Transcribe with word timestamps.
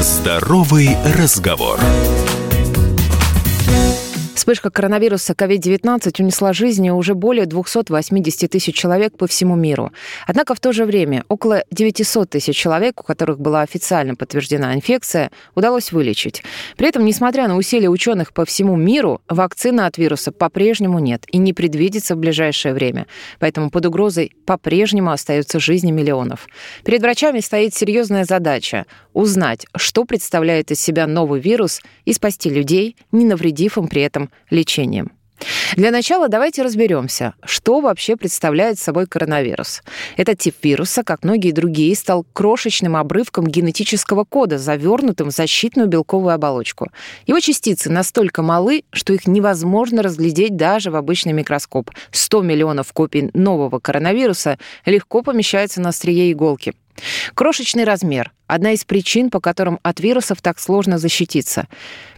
Здоровый 0.00 0.96
разговор. 1.04 1.78
Вспышка 4.50 4.70
коронавируса 4.70 5.32
COVID-19 5.34 6.20
унесла 6.20 6.52
жизни 6.52 6.90
уже 6.90 7.14
более 7.14 7.46
280 7.46 8.50
тысяч 8.50 8.74
человек 8.74 9.16
по 9.16 9.28
всему 9.28 9.54
миру. 9.54 9.92
Однако 10.26 10.56
в 10.56 10.58
то 10.58 10.72
же 10.72 10.86
время 10.86 11.24
около 11.28 11.62
900 11.70 12.30
тысяч 12.30 12.56
человек, 12.56 13.00
у 13.00 13.04
которых 13.04 13.38
была 13.38 13.62
официально 13.62 14.16
подтверждена 14.16 14.74
инфекция, 14.74 15.30
удалось 15.54 15.92
вылечить. 15.92 16.42
При 16.76 16.88
этом, 16.88 17.04
несмотря 17.04 17.46
на 17.46 17.56
усилия 17.56 17.88
ученых 17.88 18.32
по 18.32 18.44
всему 18.44 18.74
миру, 18.74 19.20
вакцины 19.28 19.82
от 19.82 19.98
вируса 19.98 20.32
по-прежнему 20.32 20.98
нет 20.98 21.26
и 21.30 21.38
не 21.38 21.52
предвидится 21.52 22.16
в 22.16 22.18
ближайшее 22.18 22.74
время. 22.74 23.06
Поэтому 23.38 23.70
под 23.70 23.86
угрозой 23.86 24.32
по-прежнему 24.46 25.12
остаются 25.12 25.60
жизни 25.60 25.92
миллионов. 25.92 26.48
Перед 26.84 27.02
врачами 27.02 27.38
стоит 27.38 27.72
серьезная 27.72 28.24
задача– 28.24 28.86
узнать, 29.12 29.66
что 29.76 30.04
представляет 30.04 30.70
из 30.70 30.80
себя 30.80 31.06
новый 31.06 31.40
вирус 31.40 31.80
и 32.04 32.12
спасти 32.12 32.48
людей, 32.48 32.96
не 33.12 33.24
навредив 33.24 33.76
им 33.76 33.88
при 33.88 34.02
этом 34.02 34.30
лечением. 34.48 35.12
Для 35.76 35.90
начала 35.90 36.28
давайте 36.28 36.62
разберемся, 36.62 37.34
что 37.44 37.80
вообще 37.80 38.16
представляет 38.16 38.78
собой 38.78 39.06
коронавирус. 39.06 39.82
Этот 40.16 40.38
тип 40.38 40.56
вируса, 40.62 41.02
как 41.02 41.24
многие 41.24 41.52
другие, 41.52 41.94
стал 41.96 42.26
крошечным 42.32 42.96
обрывком 42.96 43.46
генетического 43.46 44.24
кода, 44.24 44.58
завернутым 44.58 45.28
в 45.28 45.32
защитную 45.32 45.88
белковую 45.88 46.34
оболочку. 46.34 46.88
Его 47.26 47.40
частицы 47.40 47.90
настолько 47.90 48.42
малы, 48.42 48.84
что 48.92 49.12
их 49.12 49.26
невозможно 49.26 50.02
разглядеть 50.02 50.56
даже 50.56 50.90
в 50.90 50.96
обычный 50.96 51.32
микроскоп. 51.32 51.90
100 52.10 52.42
миллионов 52.42 52.92
копий 52.92 53.30
нового 53.32 53.78
коронавируса 53.78 54.58
легко 54.84 55.22
помещаются 55.22 55.80
на 55.80 55.90
острие 55.90 56.32
иголки. 56.32 56.74
Крошечный 57.34 57.84
размер– 57.84 58.32
одна 58.46 58.72
из 58.72 58.84
причин, 58.84 59.30
по 59.30 59.40
которым 59.40 59.78
от 59.82 60.00
вирусов 60.00 60.42
так 60.42 60.58
сложно 60.58 60.98
защититься. 60.98 61.68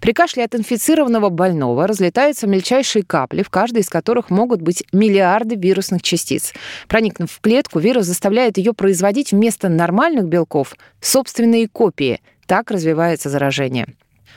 При 0.00 0.12
кашле 0.12 0.44
от 0.44 0.54
инфицированного 0.54 1.28
больного 1.28 1.86
разлетаются 1.86 2.46
мельчайшие 2.46 3.04
капли, 3.04 3.42
в 3.42 3.50
каждой 3.50 3.82
из 3.82 3.88
которых 3.88 4.30
могут 4.30 4.60
быть 4.60 4.84
миллиарды 4.92 5.56
вирусных 5.56 6.02
частиц. 6.02 6.52
Проникнув 6.88 7.30
в 7.30 7.40
клетку, 7.40 7.78
вирус 7.78 8.06
заставляет 8.06 8.58
ее 8.58 8.72
производить 8.72 9.32
вместо 9.32 9.68
нормальных 9.68 10.26
белков 10.26 10.74
собственные 11.00 11.68
копии. 11.68 12.20
Так 12.46 12.70
развивается 12.70 13.28
заражение. 13.28 13.86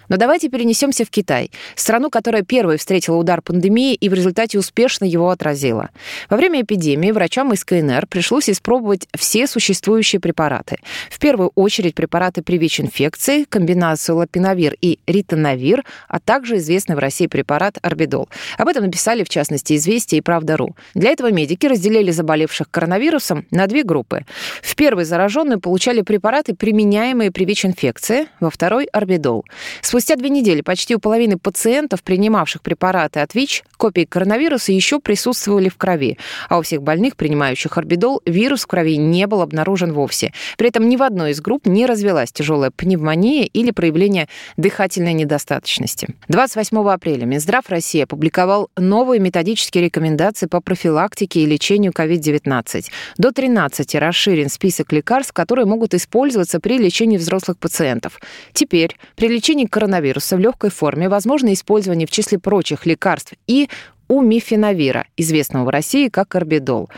Но 0.10 0.18
давайте 0.18 0.50
перенесемся 0.50 1.06
в 1.06 1.10
Китай, 1.10 1.52
страну, 1.76 2.10
которая 2.10 2.44
первой 2.44 2.78
встретила 2.78 3.16
удар 3.16 3.42
пандемии 3.42 3.96
и 3.96 4.10
в 4.10 4.14
результате 4.14 4.60
успешно 4.60 5.06
его 5.06 5.30
отразила. 5.30 5.90
Во 6.30 6.38
время 6.38 6.62
эпидемии 6.62 7.12
врачам 7.12 7.54
из 7.54 7.64
КНР 7.66 8.08
пришлось 8.08 8.50
испробовать 8.50 9.08
все 9.18 9.48
существующие 9.48 10.20
препараты. 10.20 10.78
В 11.10 11.20
первую 11.20 11.52
очередь 11.56 11.96
препараты 11.96 12.42
при 12.42 12.58
ВИЧ-инфекции, 12.58 13.46
комбинацию 13.46 14.18
лапиновир 14.18 14.76
и 14.82 15.00
ритоновир, 15.08 15.84
а 16.08 16.20
также 16.20 16.58
известный 16.58 16.96
в 16.96 17.00
России 17.00 17.28
препарат 17.28 17.78
орбидол. 17.82 18.30
Об 18.58 18.68
этом 18.68 18.86
написали, 18.86 19.24
в 19.24 19.30
частности, 19.30 19.76
«Известия» 19.76 20.20
и 20.20 20.22
«Правда.ру». 20.22 20.76
Для 20.94 21.10
этого 21.10 21.32
медики 21.32 21.66
разделили 21.66 22.12
заболевших 22.12 22.70
коронавирусом 22.70 23.46
на 23.52 23.68
две 23.68 23.84
группы. 23.84 24.26
В 24.62 24.76
первой 24.76 25.06
зараженные 25.06 25.58
получали 25.58 26.02
препараты, 26.02 26.54
применяемые 26.56 27.32
при 27.32 27.46
ВИЧ-инфекции, 27.46 28.28
во 28.40 28.50
второй– 28.50 28.86
орбидол. 28.94 29.46
С 29.82 29.94
Спустя 29.96 30.18
две 30.18 30.30
недели 30.30 30.60
почти 30.60 30.94
у 30.94 31.00
половины 31.00 31.38
пациентов, 31.38 32.04
принимавших 32.04 32.62
препараты 32.62 33.22
от 33.22 33.34
ВИЧ, 33.34 33.64
копии 33.78 34.04
коронавируса 34.04 34.74
еще 34.74 35.00
присутствовали 35.00 35.70
в 35.70 35.78
крови, 35.78 36.18
а 36.50 36.58
у 36.58 36.64
всех 36.64 36.82
больных, 36.82 37.16
принимающих 37.16 37.78
орбидол, 37.78 38.22
вирус 38.26 38.64
в 38.64 38.68
крови 38.68 38.98
не 38.98 39.26
был 39.26 39.42
обнаружен 39.42 39.94
вовсе. 39.94 40.34
При 40.58 40.68
этом 40.68 40.90
ни 40.90 40.98
в 40.98 41.02
одной 41.02 41.32
из 41.32 41.40
групп 41.40 41.66
не 41.66 41.86
развелась 41.86 42.34
тяжелая 42.34 42.72
пневмония 42.72 43.46
или 43.46 43.72
проявление 43.72 44.28
дыхательной 44.58 45.14
недостаточности. 45.14 46.10
28 46.28 46.78
апреля 46.90 47.24
Минздрав 47.24 47.70
России 47.70 48.02
опубликовал 48.02 48.70
новые 48.76 49.22
методические 49.22 49.86
рекомендации 49.86 50.48
по 50.48 50.60
профилактике 50.60 51.40
и 51.40 51.46
лечению 51.46 51.94
COVID-19. 51.94 52.84
До 53.18 53.32
13 53.32 53.96
расширен 53.96 54.50
список 54.50 54.92
лекарств, 54.92 55.32
которые 55.32 55.66
могут 55.66 55.94
использоваться 55.94 56.60
при 56.60 56.80
лечении 56.80 57.18
взрослых 57.18 57.58
пациентов. 57.58 58.20
Теперь 58.52 58.98
при 59.16 59.30
лечении 59.30 59.66
коронавируса 59.66 59.85
коронавируса 59.86 60.36
в 60.36 60.40
легкой 60.40 60.72
форме 60.72 61.10
возможно 61.10 61.54
использование 61.54 62.08
в 62.08 62.12
числе 62.12 62.40
прочих 62.40 62.88
лекарств 62.88 63.34
и 63.46 63.70
у 64.08 64.22
мифенавира, 64.22 65.06
известного 65.18 65.66
в 65.66 65.70
России 65.70 66.10
как 66.10 66.36
орбидол. 66.36 66.90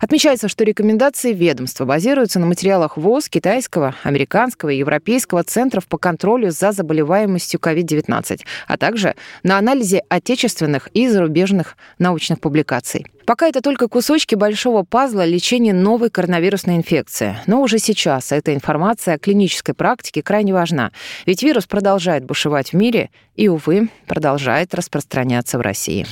Отмечается, 0.00 0.48
что 0.48 0.64
рекомендации 0.64 1.32
ведомства 1.32 1.84
базируются 1.84 2.38
на 2.38 2.46
материалах 2.46 2.96
ВОЗ, 2.96 3.28
китайского, 3.28 3.94
американского 4.04 4.70
и 4.70 4.78
европейского 4.78 5.42
центров 5.42 5.86
по 5.86 5.98
контролю 5.98 6.50
за 6.50 6.70
заболеваемостью 6.72 7.58
COVID-19, 7.60 8.40
а 8.68 8.76
также 8.76 9.14
на 9.42 9.58
анализе 9.58 10.02
отечественных 10.08 10.88
и 10.94 11.08
зарубежных 11.08 11.76
научных 11.98 12.40
публикаций. 12.40 13.06
Пока 13.26 13.48
это 13.48 13.60
только 13.60 13.88
кусочки 13.88 14.36
большого 14.36 14.84
пазла 14.84 15.24
лечения 15.26 15.72
новой 15.72 16.10
коронавирусной 16.10 16.76
инфекции. 16.76 17.36
Но 17.46 17.60
уже 17.60 17.78
сейчас 17.78 18.30
эта 18.30 18.54
информация 18.54 19.14
о 19.14 19.18
клинической 19.18 19.74
практике 19.74 20.22
крайне 20.22 20.54
важна. 20.54 20.92
Ведь 21.26 21.42
вирус 21.42 21.66
продолжает 21.66 22.24
бушевать 22.24 22.72
в 22.72 22.76
мире 22.76 23.10
и, 23.34 23.48
увы, 23.48 23.88
продолжает 24.06 24.74
распространяться 24.74 25.58
в 25.58 25.60
России. 25.60 26.06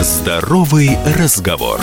Здоровый 0.00 0.98
разговор. 1.16 1.80